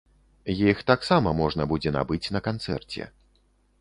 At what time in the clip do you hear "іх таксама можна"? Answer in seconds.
0.53-1.67